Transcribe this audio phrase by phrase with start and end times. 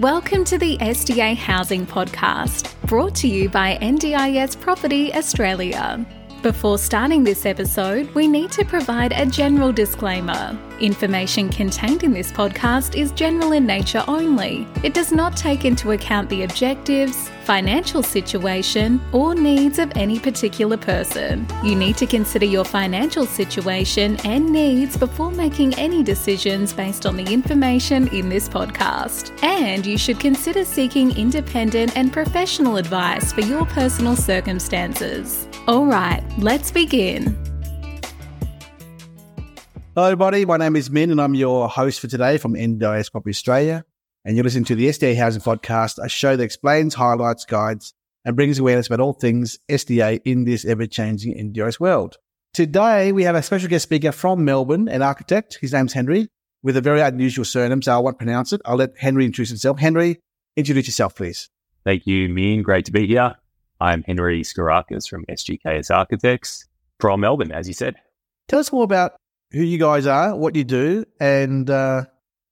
[0.00, 6.04] Welcome to the SDA Housing Podcast, brought to you by NDIS Property Australia.
[6.46, 10.56] Before starting this episode, we need to provide a general disclaimer.
[10.78, 14.64] Information contained in this podcast is general in nature only.
[14.84, 20.76] It does not take into account the objectives, financial situation, or needs of any particular
[20.76, 21.48] person.
[21.64, 27.16] You need to consider your financial situation and needs before making any decisions based on
[27.16, 29.32] the information in this podcast.
[29.42, 35.48] And you should consider seeking independent and professional advice for your personal circumstances.
[35.68, 37.36] All right, let's begin.
[39.96, 40.44] Hello, everybody.
[40.44, 43.84] My name is Minh, and I'm your host for today from NDIS Property Australia.
[44.24, 47.94] And you're listening to the SDA Housing Podcast, a show that explains, highlights, guides,
[48.24, 52.18] and brings awareness about all things SDA in this ever changing NDIS world.
[52.54, 55.58] Today, we have a special guest speaker from Melbourne, an architect.
[55.60, 56.28] His name's Henry,
[56.62, 58.60] with a very unusual surname, so I won't pronounce it.
[58.64, 59.80] I'll let Henry introduce himself.
[59.80, 60.20] Henry,
[60.54, 61.50] introduce yourself, please.
[61.84, 62.62] Thank you, Minh.
[62.62, 63.34] Great to be here.
[63.80, 66.66] I'm Henry Sgourakis from SGKS Architects
[66.98, 67.96] from Melbourne, as you said.
[68.48, 69.16] Tell us more about
[69.52, 72.04] who you guys are, what you do, and uh,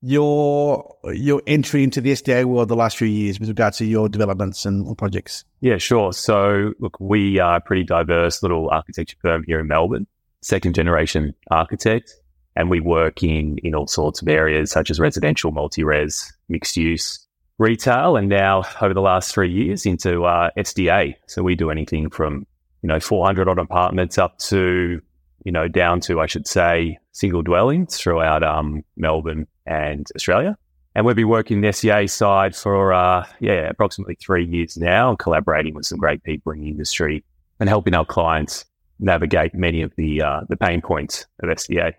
[0.02, 4.08] your your entry into the SDA world the last few years with regard to your
[4.08, 5.44] developments and projects.
[5.60, 6.12] Yeah, sure.
[6.12, 10.06] So, look, we are a pretty diverse little architecture firm here in Melbourne,
[10.42, 12.12] second generation architect,
[12.54, 17.23] and we work in in all sorts of areas such as residential, multi-res, mixed use,
[17.58, 21.14] retail, and now over the last three years into uh, SDA.
[21.26, 22.46] So we do anything from
[22.82, 25.00] you know 400 odd apartments up to
[25.44, 30.56] you know, down to, I should say, single dwellings throughout um, Melbourne and Australia.
[30.94, 35.74] And we've been working the SDA side for, uh, yeah, approximately three years now, collaborating
[35.74, 37.24] with some great people in the industry
[37.60, 38.64] and helping our clients
[39.00, 41.94] navigate many of the uh, the pain points of SDA.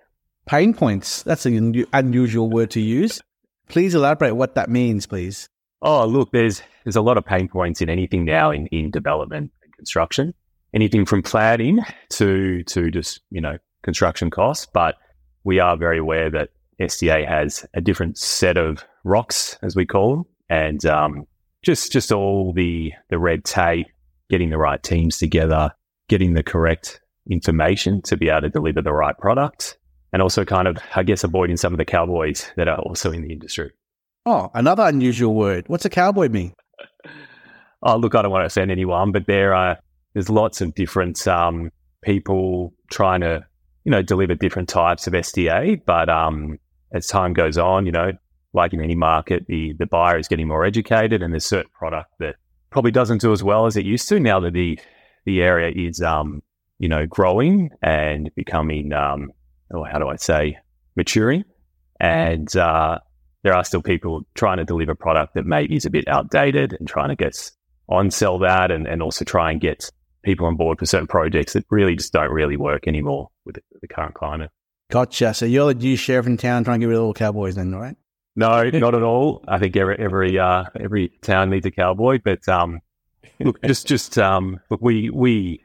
[0.47, 1.23] Pain points.
[1.23, 3.22] That's an unusual word to use.
[3.67, 5.49] Please elaborate what that means, please.
[5.81, 9.52] Oh, look, there's there's a lot of pain points in anything now in, in development
[9.63, 10.33] and construction
[10.75, 11.79] anything from planning
[12.09, 14.67] to to just you know construction costs.
[14.72, 14.95] But
[15.44, 20.17] we are very aware that SDA has a different set of rocks, as we call
[20.17, 21.25] them, and um,
[21.63, 23.88] just just all the the red tape,
[24.29, 25.72] getting the right teams together,
[26.09, 27.01] getting the correct
[27.31, 29.79] information to be able to deliver the right product,
[30.16, 33.22] and also kind of I guess avoiding some of the cowboys that are also in
[33.22, 33.72] the industry.
[34.26, 35.66] Oh, another unusual word.
[35.68, 36.53] What's a cowboy mean?
[37.84, 39.78] oh, look, I don't want to offend anyone, but there are
[40.14, 41.70] there's lots of different um,
[42.02, 43.46] people trying to,
[43.84, 45.81] you know, deliver different types of SDA.
[45.86, 46.59] But um,
[46.94, 48.14] as time goes on, you know,
[48.53, 52.09] like in any market, the the buyer is getting more educated, and there's certain product
[52.20, 52.36] that
[52.70, 54.80] probably doesn't do as well as it used to now that the
[55.26, 56.42] the area is, um,
[56.80, 59.34] you know, growing and becoming, um,
[59.74, 60.58] oh, how do I say,
[60.96, 61.44] maturing,
[62.00, 63.00] and uh,
[63.44, 66.88] there are still people trying to deliver product that maybe is a bit outdated and
[66.88, 67.52] trying to get
[67.88, 69.92] on sell that and, and also try and get
[70.24, 73.62] people on board for certain projects that really just don't really work anymore with the,
[73.81, 74.50] the current climate.
[74.90, 75.34] Gotcha.
[75.34, 77.56] So you're the new sheriff in town trying to get rid of all the cowboys
[77.56, 77.96] then, right?
[78.36, 79.44] No, not at all.
[79.47, 82.82] I think every every, uh, every town needs a cowboy, but um,
[83.40, 85.64] look, just just um, look, we we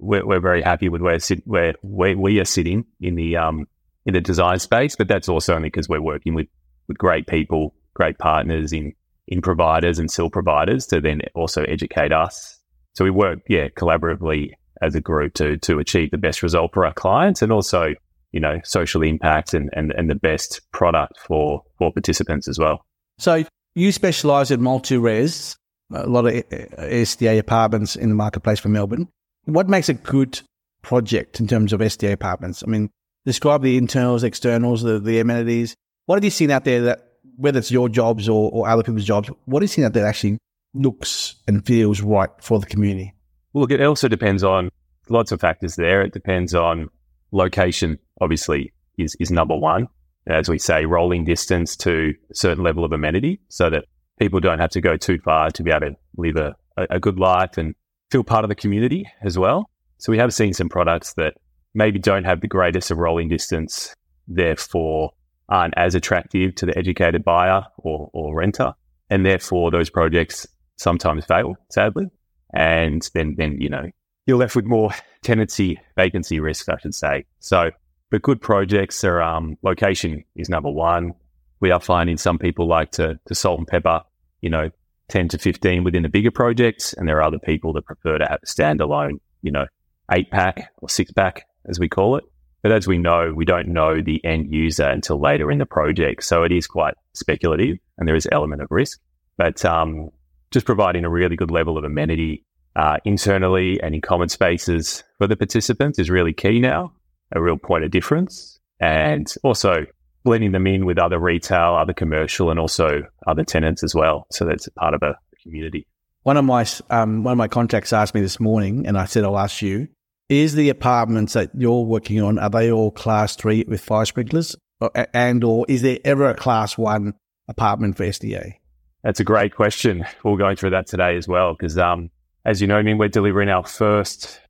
[0.00, 3.66] we're, we're very happy with where sit, where where we are sitting in the um
[4.06, 6.48] in the design space, but that's also only because we're working with
[6.88, 8.92] with great people, great partners in
[9.28, 12.60] in providers and SIL providers to then also educate us
[12.94, 14.52] so we work, yeah, collaboratively
[14.82, 17.94] as a group to to achieve the best result for our clients and also,
[18.32, 22.84] you know, social impact and, and, and the best product for, for participants as well.
[23.18, 23.44] So
[23.74, 25.56] you specialize in multi-res,
[25.92, 29.08] a lot of SDA apartments in the marketplace for Melbourne.
[29.44, 30.40] What makes a good
[30.82, 32.62] project in terms of SDA apartments?
[32.66, 32.90] I mean,
[33.24, 35.74] describe the internals, externals, the, the amenities.
[36.06, 37.06] What have you seen out there that,
[37.36, 40.02] whether it's your jobs or, or other people's jobs, what have you seen out there
[40.02, 40.38] that actually
[40.74, 43.14] looks and feels right for the community?
[43.52, 44.70] Well, look, it also depends on
[45.08, 46.02] lots of factors there.
[46.02, 46.88] It depends on
[47.32, 49.88] location, obviously, is, is number one.
[50.26, 53.84] As we say, rolling distance to a certain level of amenity so that
[54.18, 57.18] people don't have to go too far to be able to live a, a good
[57.18, 57.74] life and
[58.10, 59.68] feel part of the community as well.
[59.98, 61.34] So we have seen some products that
[61.74, 63.94] maybe don't have the greatest of rolling distance,
[64.26, 65.10] therefore
[65.48, 68.72] aren't as attractive to the educated buyer or, or renter.
[69.10, 70.46] And therefore those projects
[70.76, 72.06] sometimes fail, sadly.
[72.54, 73.90] And then, then, you know,
[74.26, 74.90] you're left with more
[75.22, 77.26] tenancy vacancy risk, I should say.
[77.40, 77.70] So,
[78.10, 81.14] but good projects are, um, location is number one.
[81.60, 84.02] We are finding some people like to, to salt and pepper,
[84.40, 84.70] you know,
[85.10, 86.92] 10 to 15 within the bigger projects.
[86.94, 89.66] And there are other people that prefer to have a standalone, you know,
[90.10, 92.24] eight pack or six pack, as we call it.
[92.62, 96.24] But as we know, we don't know the end user until later in the project.
[96.24, 99.00] So it is quite speculative and there is element of risk.
[99.36, 100.10] But um,
[100.50, 102.44] just providing a really good level of amenity
[102.76, 106.92] uh, internally and in common spaces for the participants is really key now,
[107.34, 108.58] a real point of difference.
[108.78, 109.86] And also
[110.24, 114.26] blending them in with other retail, other commercial, and also other tenants as well.
[114.30, 115.86] So that's part of a community.
[116.22, 119.24] One of my um, one of my contacts asked me this morning, and I said
[119.24, 119.88] I'll ask you:
[120.28, 124.54] Is the apartments that you're working on are they all class three with fire sprinklers,
[124.80, 127.14] or, and or is there ever a class one
[127.48, 128.54] apartment for SDA?
[129.02, 130.04] That's a great question.
[130.24, 132.10] We're going through that today as well because, um,
[132.44, 134.40] as you know, I mean, we're delivering our first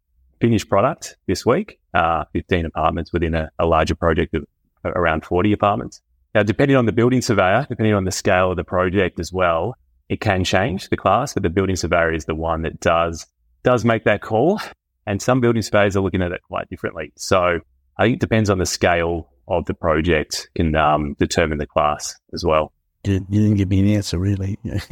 [0.41, 4.45] finished product this week, uh, 15 apartments within a, a larger project of
[4.85, 6.01] around 40 apartments.
[6.35, 9.75] Now, depending on the building surveyor, depending on the scale of the project as well,
[10.09, 13.27] it can change the class, but the building surveyor is the one that does
[13.63, 14.61] does make that call.
[15.07, 17.13] And some building surveyors are looking at it quite differently.
[17.17, 17.61] So
[17.97, 22.15] I think it depends on the scale of the project can um, determine the class
[22.33, 22.73] as well.
[23.05, 24.59] You, didn't give me an answer, really.
[24.65, 24.87] let,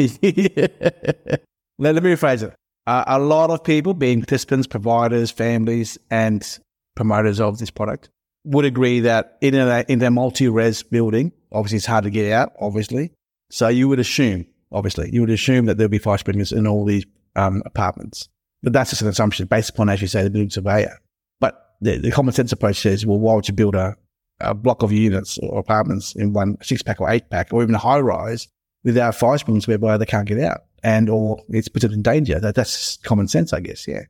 [1.79, 2.55] let me rephrase it.
[2.87, 6.59] Uh, a lot of people, being participants, providers, families, and
[6.95, 8.09] promoters of this product,
[8.49, 12.53] would agree that in a, in a multi-res building, obviously it's hard to get out,
[12.61, 13.13] obviously.
[13.51, 15.11] So you would assume obviously.
[15.13, 17.07] You would assume that there'll be fire sprinklers in all these
[17.37, 18.29] um, apartments.
[18.63, 20.99] But that's just an assumption based upon, as you say, the building surveyor.
[21.41, 23.97] But the, the common sense approach says, well, why would you build a,
[24.41, 27.75] a block of units or apartments in one six pack or eight pack or even
[27.75, 28.49] a high rise
[28.85, 32.41] without fire sprinklers whereby they can't get out and or it's put it in danger?
[32.41, 33.87] That, that's common sense, I guess.
[33.87, 34.03] Yeah.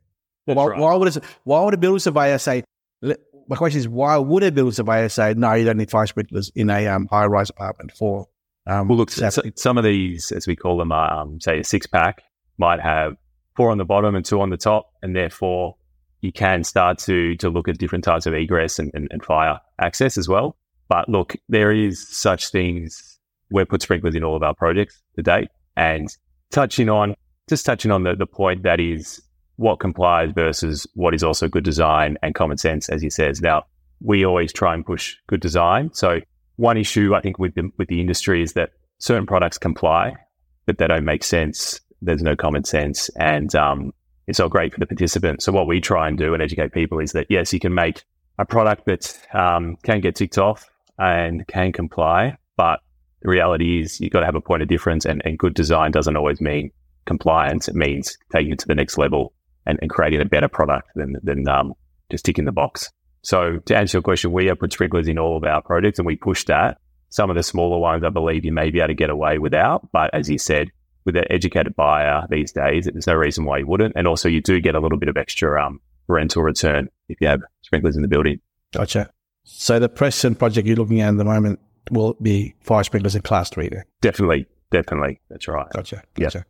[0.45, 0.79] Why, right.
[0.79, 2.63] why, would a, why would a building surveyor say,
[3.49, 6.51] my question is, why would a building surveyor say, no, you don't need fire sprinklers
[6.55, 8.27] in a um, high rise apartment for
[8.67, 11.87] um, well, look, so, some of these, as we call them, um, say a six
[11.87, 12.21] pack,
[12.59, 13.15] might have
[13.55, 15.75] four on the bottom and two on the top, and therefore
[16.21, 19.59] you can start to to look at different types of egress and, and, and fire
[19.79, 20.55] access as well.
[20.87, 23.17] But look, there is such things.
[23.49, 26.07] We've put sprinklers in all of our projects to date, and
[26.51, 27.15] touching on
[27.49, 29.19] just touching on the, the point that is
[29.59, 33.41] what complies versus what is also good design and common sense, as he says.
[33.41, 33.65] Now,
[33.99, 35.89] we always try and push good design.
[35.93, 36.21] So
[36.55, 40.13] one issue I think with the, with the industry is that certain products comply,
[40.65, 41.81] but they don't make sense.
[42.01, 43.91] There's no common sense, and um,
[44.27, 45.43] it's not great for the participant.
[45.43, 48.05] So what we try and do and educate people is that yes, you can make
[48.37, 52.79] a product that um, can get ticked off and can comply, but
[53.23, 55.91] the reality is you've got to have a point of difference, and, and good design
[55.91, 56.71] doesn't always mean
[57.05, 57.67] compliance.
[57.67, 59.33] It means taking it to the next level
[59.65, 61.73] and, and creating a better product than than um,
[62.11, 62.89] just ticking the box.
[63.21, 66.05] So to answer your question, we have put sprinklers in all of our projects and
[66.05, 66.77] we push that.
[67.09, 69.91] Some of the smaller ones, I believe you may be able to get away without.
[69.91, 70.71] But as you said,
[71.05, 73.93] with an educated buyer these days, there's no reason why you wouldn't.
[73.95, 77.27] And also you do get a little bit of extra um, rental return if you
[77.27, 78.39] have sprinklers in the building.
[78.73, 79.09] Gotcha.
[79.43, 81.59] So the Preston project you're looking at at the moment
[81.89, 83.85] will be fire sprinklers in class three there?
[84.01, 84.45] Definitely.
[84.71, 85.19] Definitely.
[85.29, 85.67] That's right.
[85.73, 86.03] Gotcha.
[86.13, 86.45] Gotcha.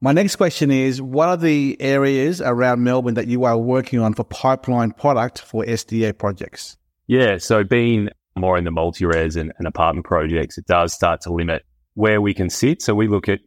[0.00, 4.12] My next question is What are the areas around Melbourne that you are working on
[4.12, 6.76] for pipeline product for SDA projects?
[7.06, 11.22] Yeah, so being more in the multi res and, and, apartment projects, it does start
[11.22, 11.64] to limit
[11.94, 12.82] where we can sit.
[12.82, 13.40] So we look at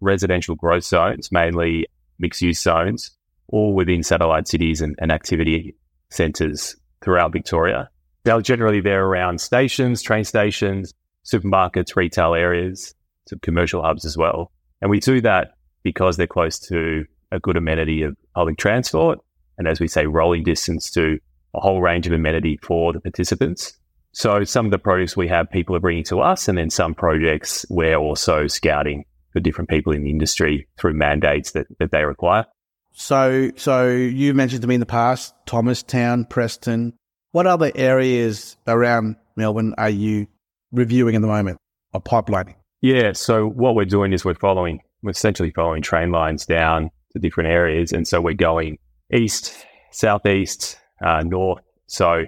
[0.00, 1.86] residential growth zones, mainly
[2.20, 3.10] mixed use zones,
[3.48, 5.74] all within satellite cities and, and activity
[6.10, 7.90] centres throughout Victoria.
[8.22, 10.94] They're generally there around stations, train stations,
[11.24, 12.94] supermarkets, retail areas,
[13.28, 14.52] some commercial hubs as well.
[14.80, 15.55] And we do that
[15.86, 19.20] because they're close to a good amenity of public transport.
[19.56, 21.20] And as we say, rolling distance to
[21.54, 23.78] a whole range of amenity for the participants.
[24.10, 26.92] So some of the projects we have, people are bringing to us, and then some
[26.92, 32.02] projects we're also scouting for different people in the industry through mandates that, that they
[32.02, 32.46] require.
[32.92, 36.94] So, so you mentioned to me in the past, Thomastown, Preston.
[37.30, 40.26] What other areas around Melbourne are you
[40.72, 41.58] reviewing at the moment
[41.92, 42.56] or pipelining?
[42.80, 47.18] Yeah, so what we're doing is we're following we're essentially following train lines down to
[47.18, 47.92] different areas.
[47.92, 48.78] And so we're going
[49.12, 51.62] east, southeast, uh, north.
[51.86, 52.24] So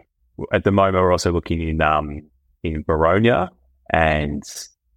[0.52, 2.22] at the moment, we're also looking in, um,
[2.62, 3.48] in Boronia
[3.92, 4.42] and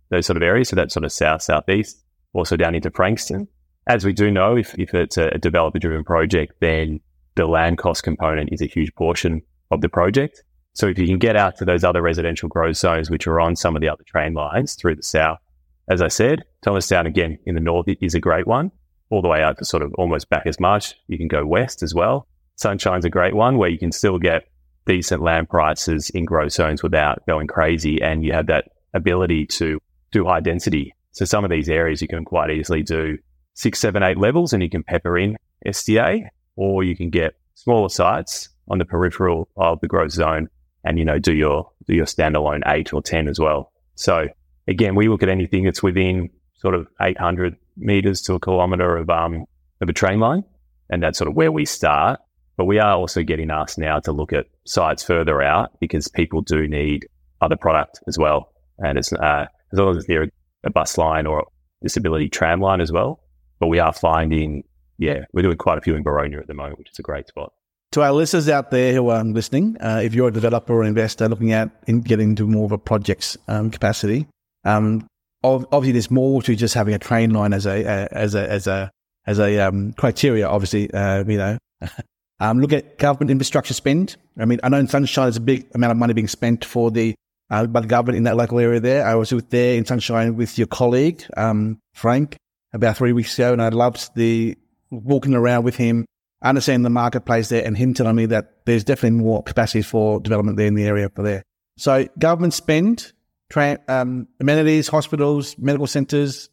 [0.09, 0.69] those sort of areas.
[0.69, 3.47] So that's sort of south, southeast, also down into Frankston.
[3.87, 6.99] As we do know, if, if it's a developer driven project, then
[7.35, 10.43] the land cost component is a huge portion of the project.
[10.73, 13.55] So if you can get out to those other residential growth zones, which are on
[13.55, 15.39] some of the other train lines through the south,
[15.89, 18.71] as I said, Thomas Thomastown again in the north is a great one,
[19.09, 20.93] all the way out to sort of almost Bacchus Marsh.
[21.07, 22.27] You can go west as well.
[22.55, 24.43] Sunshine's a great one where you can still get
[24.85, 29.79] decent land prices in growth zones without going crazy, and you have that ability to
[30.11, 30.93] do high density.
[31.11, 33.17] So some of these areas you can quite easily do
[33.53, 37.89] six, seven, eight levels, and you can pepper in SDA, or you can get smaller
[37.89, 40.47] sites on the peripheral of the growth zone,
[40.83, 43.71] and you know do your do your standalone eight or ten as well.
[43.95, 44.27] So
[44.67, 49.09] again, we look at anything that's within sort of 800 meters to a kilometer of,
[49.09, 49.45] um,
[49.81, 50.43] of a train line.
[50.89, 52.19] And that's sort of where we start.
[52.57, 56.41] But we are also getting asked now to look at sites further out because people
[56.41, 57.07] do need
[57.41, 58.51] other product as well.
[58.77, 60.29] And it's, uh, as long as they're
[60.63, 61.43] a bus line or a
[61.81, 63.23] disability tram line as well.
[63.59, 64.63] But we are finding,
[64.97, 67.27] yeah, we're doing quite a few in Boronia at the moment, which is a great
[67.27, 67.53] spot.
[67.93, 71.27] To our listeners out there who are listening, uh, if you're a developer or investor
[71.27, 74.27] looking at in getting into more of a project's um, capacity,
[74.63, 75.07] um,
[75.43, 78.91] obviously there's more to just having a train line as a, as a as a
[79.25, 80.47] as a um, criteria.
[80.47, 81.57] Obviously, uh, you know,
[82.39, 84.15] um, look at government infrastructure spend.
[84.37, 86.91] I mean, I know in Sunshine there's a big amount of money being spent for
[86.91, 87.15] the
[87.49, 89.05] uh, by the government in that local area there.
[89.05, 92.37] I was there in Sunshine with your colleague, um, Frank,
[92.73, 94.57] about three weeks ago, and I loved the
[94.89, 96.05] walking around with him,
[96.41, 100.57] understanding the marketplace there, and him telling me that there's definitely more capacity for development
[100.57, 101.43] there in the area for there.
[101.77, 103.11] So government spend,
[103.51, 106.49] tra- um, amenities, hospitals, medical centres,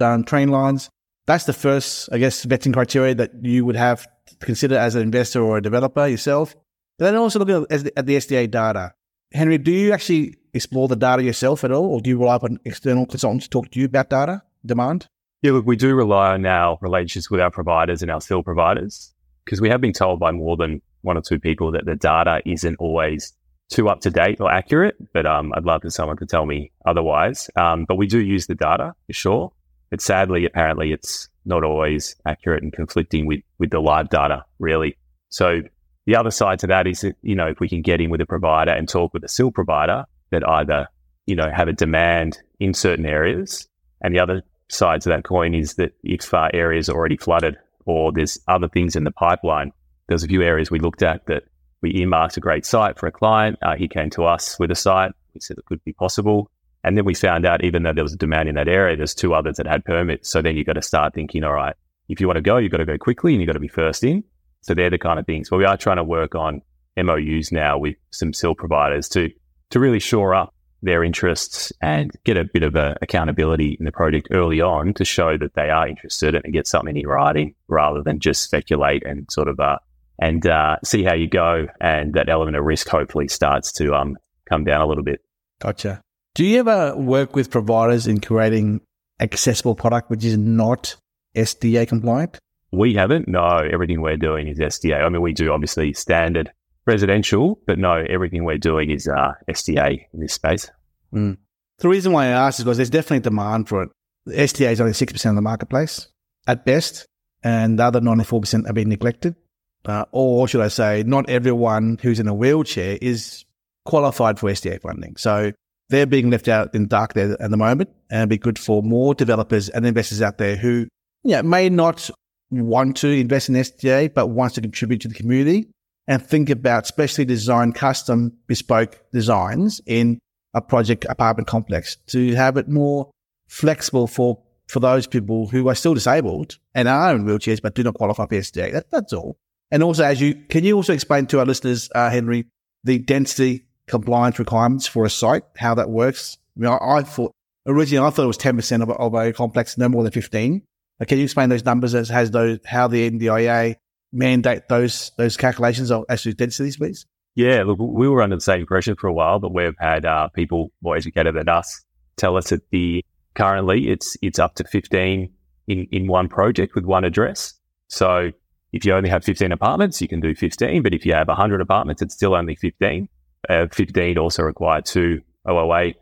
[0.00, 0.90] um, train lines.
[1.26, 5.02] That's the first, I guess, vetting criteria that you would have to consider as an
[5.02, 6.56] investor or a developer yourself.
[6.98, 8.94] But then also look at, at the SDA data.
[9.32, 12.58] Henry, do you actually explore the data yourself at all, or do you rely on
[12.64, 15.06] external consultants to talk to you about data demand?
[15.42, 19.14] Yeah, look, we do rely on our relationships with our providers and our SIL providers
[19.44, 22.40] because we have been told by more than one or two people that the data
[22.44, 23.34] isn't always
[23.68, 24.96] too up to date or accurate.
[25.12, 27.50] But um, I'd love for someone to tell me otherwise.
[27.56, 29.52] Um, but we do use the data for sure.
[29.90, 34.96] But sadly, apparently, it's not always accurate and conflicting with with the live data, really.
[35.30, 35.62] So
[36.06, 38.20] the other side to that is that, you know, if we can get in with
[38.20, 40.88] a provider and talk with a SIL provider that either,
[41.26, 43.68] you know, have a demand in certain areas.
[44.00, 47.56] And the other side to that coin is that if uh, areas are already flooded
[47.84, 49.72] or there's other things in the pipeline,
[50.08, 51.44] there's a few areas we looked at that
[51.82, 53.58] we earmarked a great site for a client.
[53.62, 55.12] Uh, he came to us with a site.
[55.34, 56.50] We said it could be possible.
[56.84, 59.14] And then we found out, even though there was a demand in that area, there's
[59.14, 60.28] two others that had permits.
[60.28, 61.74] So then you've got to start thinking, all right,
[62.08, 63.68] if you want to go, you've got to go quickly and you've got to be
[63.68, 64.24] first in.
[64.62, 65.50] So they're the kind of things.
[65.50, 66.62] But we are trying to work on
[66.96, 69.30] MOUs now with some SIL providers to
[69.70, 73.92] to really shore up their interests and get a bit of a accountability in the
[73.92, 78.02] project early on to show that they are interested and get something in writing rather
[78.02, 79.76] than just speculate and sort of uh,
[80.18, 81.66] and uh, see how you go.
[81.80, 84.16] And that element of risk hopefully starts to um,
[84.48, 85.20] come down a little bit.
[85.60, 86.00] Gotcha.
[86.34, 88.80] Do you ever work with providers in creating
[89.20, 90.96] accessible product which is not
[91.36, 92.38] SDA compliant?
[92.70, 93.28] We haven't.
[93.28, 95.02] No, everything we're doing is SDA.
[95.02, 96.50] I mean, we do obviously standard
[96.86, 100.70] residential, but no, everything we're doing is uh, SDA in this space.
[101.12, 101.38] Mm.
[101.78, 103.90] The reason why I ask is because there's definitely demand for it.
[104.26, 106.08] The SDA is only 6% of the marketplace
[106.46, 107.06] at best,
[107.42, 109.36] and the other 94% are being neglected.
[109.84, 113.44] Uh, or should I say, not everyone who's in a wheelchair is
[113.84, 115.16] qualified for SDA funding.
[115.16, 115.52] So
[115.88, 118.58] they're being left out in the dark there at the moment, and it'd be good
[118.58, 120.86] for more developers and investors out there who
[121.24, 122.10] yeah, may not
[122.50, 125.68] want to invest in SDA, but wants to contribute to the community
[126.06, 130.18] and think about specially designed custom bespoke designs in
[130.54, 133.10] a project apartment complex to have it more
[133.48, 137.82] flexible for, for those people who are still disabled and are in wheelchairs, but do
[137.82, 138.72] not qualify for SDA.
[138.72, 139.36] That, that's all.
[139.70, 142.46] And also, as you, can you also explain to our listeners, uh, Henry,
[142.84, 146.38] the density compliance requirements for a site, how that works?
[146.56, 147.32] I, mean, I, I thought,
[147.66, 150.62] originally I thought it was 10% of, of a complex, no more than 15.
[151.06, 153.76] Can you explain those numbers as has those how the NDIA
[154.12, 157.06] mandate those those calculations of to densities, please?
[157.36, 160.26] Yeah, look, we were under the same pressure for a while, but we've had uh,
[160.30, 161.84] people more educated than us
[162.18, 165.30] tell us that the currently it's it's up to fifteen
[165.66, 167.54] in in one project with one address.
[167.88, 168.32] So
[168.72, 171.60] if you only have fifteen apartments, you can do fifteen, but if you have hundred
[171.60, 173.08] apartments, it's still only fifteen.
[173.48, 175.92] Uh, fifteen also require two OOA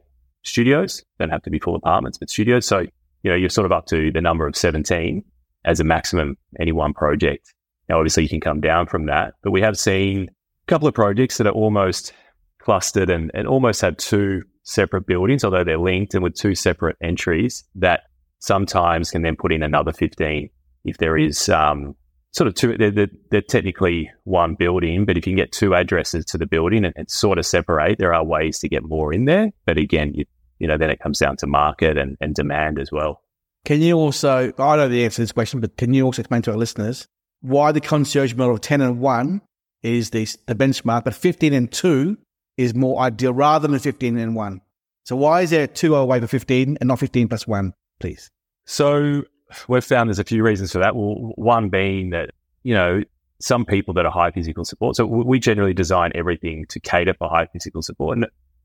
[0.44, 1.04] studios.
[1.18, 2.66] Don't have to be full apartments, but studios.
[2.66, 2.86] So
[3.26, 5.24] you know, you're sort of up to the number of 17
[5.64, 7.52] as a maximum any one project.
[7.88, 10.94] Now, obviously you can come down from that, but we have seen a couple of
[10.94, 12.12] projects that are almost
[12.60, 16.96] clustered and, and almost have two separate buildings, although they're linked and with two separate
[17.02, 18.02] entries that
[18.38, 20.48] sometimes can then put in another 15
[20.84, 21.96] if there is um,
[22.36, 25.74] sort of two, they're, they're, they're, technically one building, but if you can get two
[25.74, 29.12] addresses to the building and, and, sort of separate, there are ways to get more
[29.12, 29.52] in there.
[29.64, 30.26] But again, you,
[30.58, 33.22] you know, then it comes down to market and, and demand as well.
[33.64, 36.42] Can you also, I know the answer to this question, but can you also explain
[36.42, 37.08] to our listeners
[37.40, 39.40] why the concierge model of 10 and 1
[39.82, 42.18] is the, the benchmark, but 15 and 2
[42.58, 44.60] is more ideal rather than 15 and 1?
[45.04, 48.30] So why is there two OOA for 15 and not 15 plus 1, please?
[48.66, 49.24] So
[49.68, 50.96] we've found there's a few reasons for that.
[50.96, 52.30] Well, one being that,
[52.62, 53.02] you know,
[53.40, 54.96] some people that are high physical support.
[54.96, 58.18] So we generally design everything to cater for high physical support.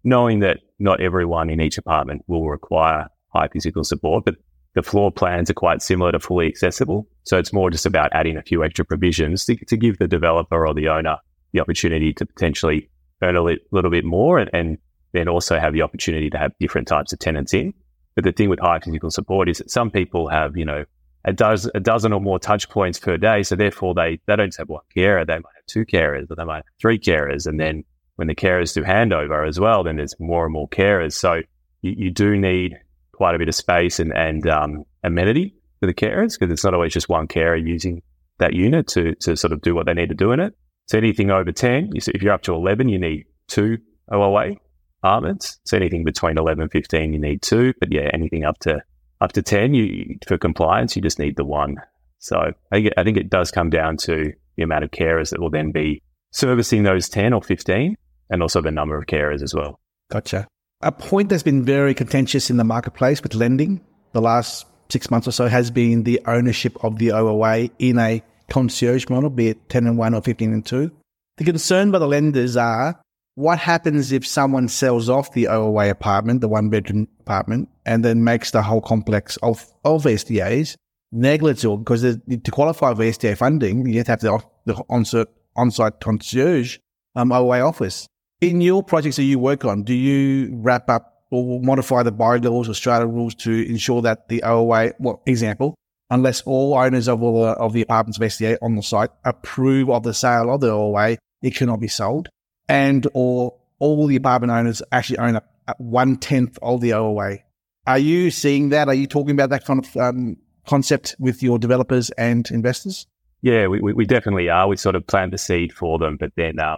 [0.03, 4.35] Knowing that not everyone in each apartment will require high physical support, but
[4.73, 7.07] the floor plans are quite similar to fully accessible.
[7.23, 10.65] So it's more just about adding a few extra provisions to, to give the developer
[10.65, 11.17] or the owner
[11.51, 12.89] the opportunity to potentially
[13.21, 14.77] earn a li- little bit more and, and
[15.11, 17.73] then also have the opportunity to have different types of tenants in.
[18.15, 20.85] But the thing with high physical support is that some people have, you know,
[21.23, 23.43] a dozen, a dozen or more touch points per day.
[23.43, 25.25] So therefore they, they don't have one carer.
[25.25, 27.47] They might have two carers, but they might have three carers.
[27.47, 27.83] And then
[28.15, 31.13] when the carers do handover as well, then there's more and more carers.
[31.13, 31.41] So
[31.81, 32.77] you, you do need
[33.13, 36.73] quite a bit of space and, and um, amenity for the carers because it's not
[36.73, 38.01] always just one carer using
[38.39, 40.55] that unit to, to sort of do what they need to do in it.
[40.87, 43.77] So anything over 10, if you're up to 11, you need two
[44.13, 44.55] OOA
[45.03, 45.59] apartments.
[45.65, 47.73] So anything between 11 and 15, you need two.
[47.79, 48.81] But yeah, anything up to
[49.19, 51.77] up to 10, you for compliance, you just need the one.
[52.19, 55.49] So I I think it does come down to the amount of carers that will
[55.49, 57.95] then be servicing those 10 or 15
[58.29, 59.79] and also the number of carers as well.
[60.09, 60.47] Gotcha.
[60.81, 63.81] A point that's been very contentious in the marketplace with lending
[64.13, 68.23] the last six months or so has been the ownership of the OOA in a
[68.49, 70.91] concierge model, be it 10 and 1 or 15 and 2.
[71.37, 72.99] The concern by the lenders are
[73.35, 78.23] what happens if someone sells off the OOA apartment, the one bedroom apartment, and then
[78.23, 80.75] makes the whole complex of, of SDAs
[81.11, 81.77] negligible?
[81.77, 86.77] Because to qualify for SDA funding, you have to have the, the on-site, on-site concierge
[87.15, 88.07] um, OOA office.
[88.41, 92.67] In your projects that you work on, do you wrap up or modify the bylaws
[92.67, 95.75] or strata rules to ensure that the OOA, well, example,
[96.09, 99.89] unless all owners of all the, of the apartments of SDA on the site approve
[99.89, 102.27] of the sale of the OOA, it cannot be sold,
[102.71, 107.39] and or all the apartment owners actually own a, a one tenth of the OOA.
[107.85, 108.87] Are you seeing that?
[108.87, 113.07] Are you talking about that kind of um, concept with your developers and investors?
[113.41, 114.67] Yeah, we, we, definitely are.
[114.67, 116.77] We sort of plant the seed for them, but then uh,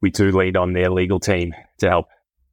[0.00, 2.06] we do lead on their legal team to help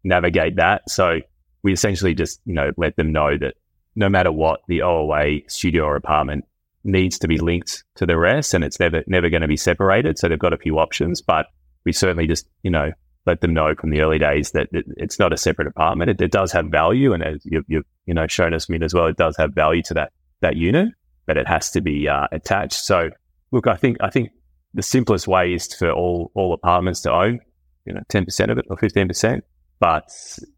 [0.04, 0.90] navigate that.
[0.90, 1.20] So
[1.62, 3.54] we essentially just, you know, let them know that
[3.96, 6.44] no matter what, the OOA studio or apartment
[6.84, 10.18] needs to be linked to the rest and it's never, never going to be separated.
[10.18, 11.46] So they've got a few options, but
[11.86, 12.92] we certainly just, you know,
[13.26, 16.10] let them know from the early days that it, it's not a separate apartment.
[16.10, 17.14] It, it, does have value.
[17.14, 19.84] And as you've, you've, you know, shown us, Minh, as well, it does have value
[19.84, 20.90] to that, that unit,
[21.28, 22.84] but it has to be uh, attached.
[22.84, 23.10] So
[23.52, 24.32] look, I think, I think
[24.74, 27.40] the simplest way is for all all apartments to own,
[27.86, 29.44] you know, ten percent of it or fifteen percent.
[29.80, 30.10] But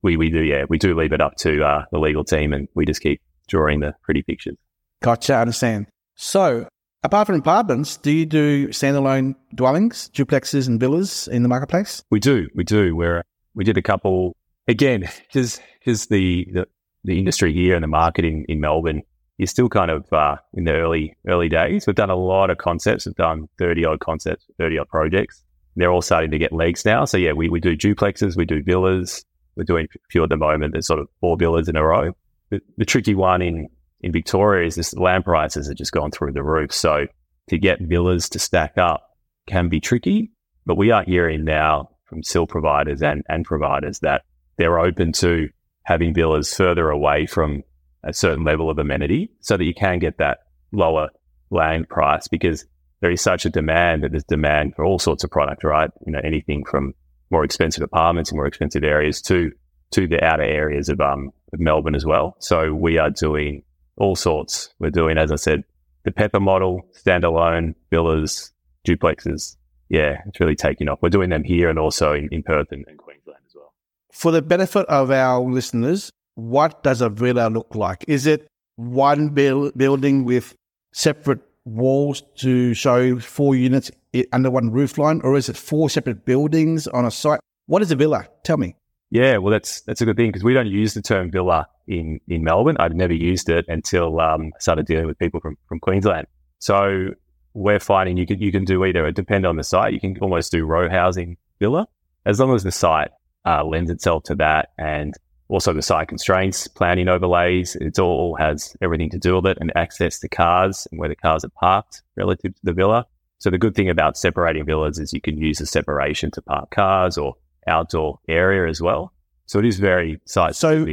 [0.01, 2.67] we, we do, yeah, we do leave it up to uh, the legal team, and
[2.75, 4.57] we just keep drawing the pretty pictures.
[5.01, 5.87] Gotcha, I understand.
[6.15, 6.67] So,
[7.03, 12.03] apart from apartments, do you do standalone dwellings, duplexes, and villas in the marketplace?
[12.09, 12.95] We do, we do.
[12.95, 13.23] Where
[13.55, 14.35] we did a couple
[14.67, 16.67] again, because the, the
[17.05, 19.01] the industry here and the market in, in Melbourne
[19.37, 21.87] you're still kind of uh, in the early early days.
[21.87, 23.05] We've done a lot of concepts.
[23.05, 25.43] We've done 30 odd concepts, 30 odd projects.
[25.75, 27.05] They're all starting to get legs now.
[27.05, 29.25] So yeah, we, we do duplexes, we do villas.
[29.55, 30.73] We're doing a few at the moment.
[30.73, 32.15] There's sort of four villas in a row.
[32.49, 33.69] The, the tricky one in,
[34.03, 36.73] in Victoria is this land prices have just gone through the roof.
[36.73, 37.07] So
[37.47, 39.09] to get villas to stack up
[39.47, 40.31] can be tricky,
[40.65, 44.23] but we are hearing now from SIL providers and, and providers that
[44.57, 45.49] they're open to
[45.83, 47.63] having villas further away from
[48.03, 50.39] a certain level of amenity so that you can get that
[50.71, 51.09] lower
[51.49, 52.65] land price because
[53.01, 55.89] there is such a demand that there's demand for all sorts of product, right?
[56.05, 56.93] You know, anything from
[57.31, 59.51] more expensive apartments in more expensive areas to
[59.91, 62.35] to the outer areas of um of Melbourne as well.
[62.39, 63.63] So we are doing
[63.97, 64.73] all sorts.
[64.79, 65.63] We're doing, as I said,
[66.03, 68.51] the Pepper model, standalone villas,
[68.87, 69.55] duplexes.
[69.89, 70.99] Yeah, it's really taking off.
[71.01, 73.73] We're doing them here and also in, in Perth and, and Queensland as well.
[74.11, 78.03] For the benefit of our listeners, what does a villa look like?
[78.07, 80.55] Is it one building with
[80.93, 83.91] separate walls to show four units
[84.31, 87.39] under one roofline, or is it four separate buildings on a site?
[87.67, 88.27] What is a villa?
[88.43, 88.75] Tell me.
[89.09, 92.19] Yeah, well, that's that's a good thing because we don't use the term villa in
[92.27, 92.77] in Melbourne.
[92.79, 96.27] I'd never used it until um, I started dealing with people from from Queensland.
[96.59, 97.09] So
[97.53, 99.05] we're finding you can you can do either.
[99.07, 99.93] It depends on the site.
[99.93, 101.87] You can almost do row housing villa
[102.25, 103.11] as long as the site
[103.45, 105.13] uh, lends itself to that and
[105.49, 107.75] also the site constraints, planning overlays.
[107.75, 111.15] It all has everything to do with it and access to cars and where the
[111.15, 113.05] cars are parked relative to the villa.
[113.39, 116.71] So the good thing about separating villas is you can use the separation to park
[116.71, 117.35] cars or
[117.67, 119.13] outdoor area as well.
[119.45, 120.85] So it is very site so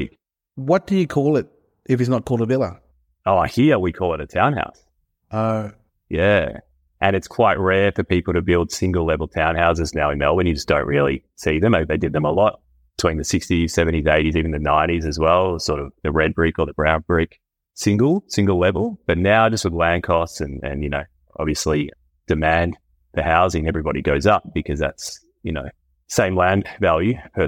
[0.67, 1.49] What do you call it
[1.87, 2.81] if it's not called a villa?
[3.27, 4.83] Oh, here we call it a townhouse.
[5.31, 5.73] Oh.
[6.09, 6.59] Yeah.
[7.01, 10.47] And it's quite rare for people to build single level townhouses now in Melbourne.
[10.47, 11.75] You just don't really see them.
[11.89, 12.61] They did them a lot
[12.97, 16.59] between the 60s, 70s, 80s, even the 90s as well, sort of the red brick
[16.59, 17.41] or the brown brick
[17.75, 19.01] single, single level.
[19.07, 21.05] But now just with land costs and, and, you know,
[21.39, 21.91] obviously
[22.27, 22.77] demand
[23.15, 25.69] for housing, everybody goes up because that's, you know,
[26.09, 27.47] same land value per,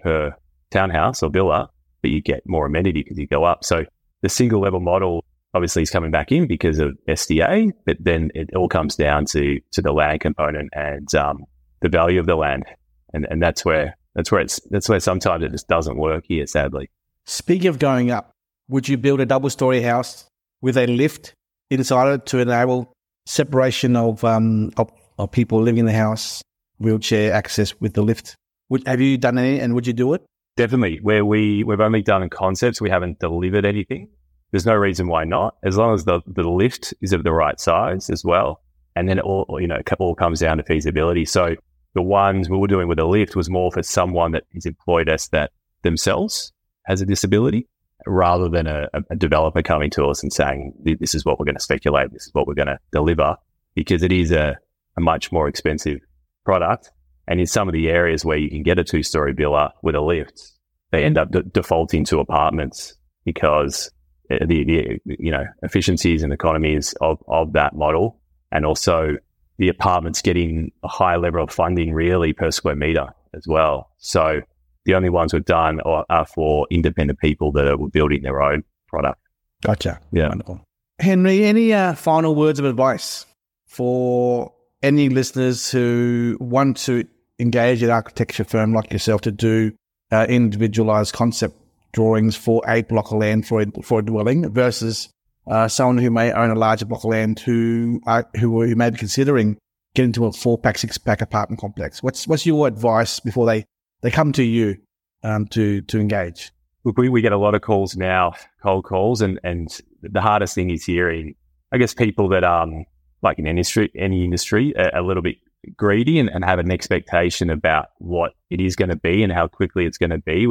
[0.00, 0.34] per
[0.70, 1.68] townhouse or villa,
[2.02, 3.64] but you get more amenity because you go up.
[3.64, 3.84] So
[4.22, 8.54] the single level model obviously is coming back in because of SDA, but then it
[8.54, 11.44] all comes down to to the land component and um,
[11.80, 12.64] the value of the land,
[13.12, 16.46] and and that's where that's where it's that's where sometimes it just doesn't work here,
[16.46, 16.90] sadly.
[17.24, 18.32] Speaking of going up,
[18.68, 20.26] would you build a double story house
[20.60, 21.34] with a lift
[21.70, 22.92] inside it to enable
[23.26, 26.42] separation of um of, of people living in the house,
[26.78, 28.36] wheelchair access with the lift?
[28.68, 30.24] Would, have you done any, and would you do it?
[30.56, 31.00] Definitely.
[31.02, 34.08] Where we we've only done concepts, we haven't delivered anything.
[34.50, 37.60] There's no reason why not, as long as the the lift is of the right
[37.60, 38.62] size as well.
[38.94, 41.26] And then it all you know it all comes down to feasibility.
[41.26, 41.56] So
[41.94, 45.08] the ones we were doing with the lift was more for someone that is employed
[45.08, 45.50] as that
[45.82, 46.52] themselves
[46.86, 47.68] has a disability,
[48.06, 51.56] rather than a, a developer coming to us and saying this is what we're going
[51.56, 53.36] to speculate, this is what we're going to deliver,
[53.74, 54.56] because it is a,
[54.96, 55.98] a much more expensive
[56.44, 56.92] product
[57.28, 59.94] and in some of the areas where you can get a two story villa with
[59.94, 60.52] a lift,
[60.92, 63.90] they end up defaulting to apartments because
[64.30, 68.20] uh, the, the, you know, efficiencies and economies of, of that model.
[68.52, 69.16] And also
[69.58, 73.90] the apartments getting a high level of funding really per square meter as well.
[73.98, 74.40] So
[74.84, 78.62] the only ones we've done are, are for independent people that are building their own
[78.86, 79.20] product.
[79.64, 80.00] Gotcha.
[80.12, 80.28] Yeah.
[80.28, 80.60] Wonderful.
[81.00, 83.26] Henry, any uh, final words of advice
[83.66, 87.06] for any listeners who want to
[87.38, 89.72] engage an architecture firm like yourself to do
[90.12, 91.56] uh, individualized concept
[91.92, 95.08] drawings for a block of land for a, for a dwelling versus
[95.46, 98.90] uh, someone who may own a larger block of land who are, who, who may
[98.90, 99.56] be considering
[99.94, 102.02] getting into a four pack, six pack apartment complex.
[102.02, 103.64] What's what's your advice before they,
[104.02, 104.78] they come to you
[105.22, 106.52] um, to to engage?
[106.84, 109.68] Look, we, we get a lot of calls now, cold calls, and and
[110.02, 111.34] the hardest thing is hearing,
[111.72, 112.84] I guess, people that um
[113.22, 115.36] like in industry any industry a, a little bit
[115.76, 119.46] greedy and, and have an expectation about what it is going to be and how
[119.46, 120.46] quickly it's going to be.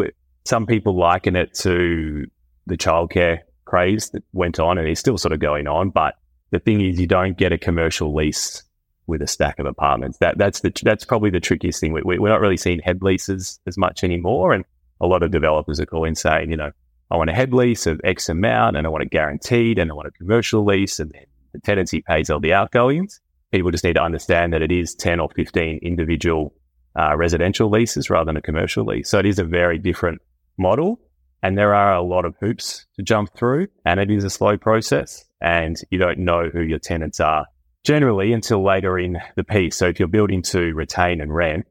[0.45, 2.25] Some people liken it to
[2.67, 5.89] the childcare craze that went on and is still sort of going on.
[5.89, 6.15] But
[6.51, 8.63] the thing is, you don't get a commercial lease
[9.07, 10.17] with a stack of apartments.
[10.19, 11.93] That that's the that's probably the trickiest thing.
[11.93, 14.65] We, we're not really seeing head leases as much anymore, and
[15.01, 16.71] a lot of developers are calling saying, you know,
[17.11, 19.93] I want a head lease of X amount, and I want it guaranteed, and I
[19.93, 23.19] want a commercial lease, and then the tenancy pays all the outgoings
[23.55, 26.53] people just need to understand that it is 10 or 15 individual
[26.99, 29.09] uh, residential leases rather than a commercial lease.
[29.09, 30.21] So it is a very different
[30.57, 30.99] model.
[31.41, 34.57] And there are a lot of hoops to jump through, and it is a slow
[34.57, 35.23] process.
[35.39, 37.45] And you don't know who your tenants are
[37.85, 39.77] generally until later in the piece.
[39.77, 41.65] So if you're building to retain and rent,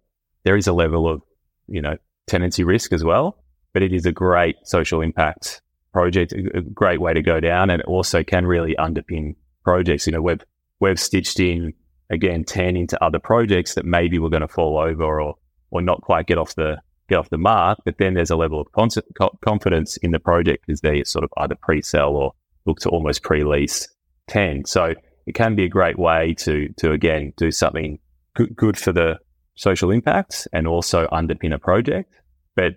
[0.44, 1.22] there is a level of,
[1.66, 3.42] you know, tenancy risk as well.
[3.74, 5.60] But it is a great social impact
[5.92, 10.06] project, a great way to go down, and it also can really underpin projects.
[10.06, 10.44] You know, we've
[10.80, 11.72] we've stitched in
[12.10, 15.34] again 10 into other projects that maybe we're going to fall over or
[15.70, 16.76] or not quite get off the
[17.08, 20.64] get off the mark but then there's a level of con- confidence in the project
[20.68, 22.32] as they sort of either pre-sell or
[22.66, 23.88] look to almost pre-lease
[24.28, 24.94] 10 so
[25.26, 27.98] it can be a great way to to again do something
[28.34, 29.18] good, good for the
[29.54, 32.12] social impact and also underpin a project.
[32.54, 32.74] But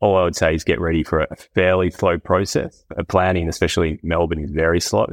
[0.00, 2.84] all I would say is get ready for a fairly slow process.
[3.08, 5.06] Planning, especially in Melbourne, is very slow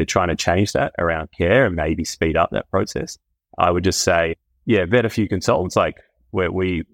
[0.00, 3.18] they're trying to change that around care and maybe speed up that process.
[3.58, 5.76] I would just say, yeah, vet a few consultants.
[5.76, 5.98] Like
[6.30, 6.84] where we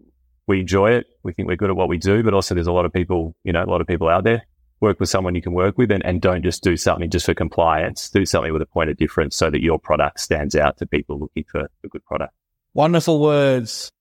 [0.49, 2.73] we enjoy it, we think we're good at what we do, but also there's a
[2.73, 4.43] lot of people, you know, a lot of people out there.
[4.81, 7.33] Work with someone you can work with, and, and don't just do something just for
[7.33, 8.11] compliance.
[8.11, 11.21] Do something with a point of difference so that your product stands out to people
[11.21, 12.35] looking for a good product.
[12.75, 13.93] Wonderful words,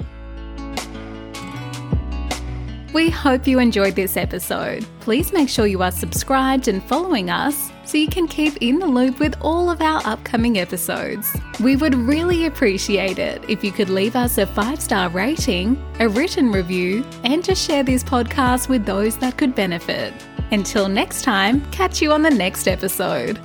[2.92, 4.84] We hope you enjoyed this episode.
[5.00, 8.86] Please make sure you are subscribed and following us so you can keep in the
[8.86, 11.34] loop with all of our upcoming episodes.
[11.60, 16.08] We would really appreciate it if you could leave us a five star rating, a
[16.08, 20.12] written review, and just share this podcast with those that could benefit.
[20.50, 23.40] Until next time, catch you on the next episode.